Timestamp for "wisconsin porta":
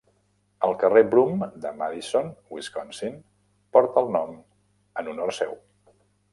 2.55-4.05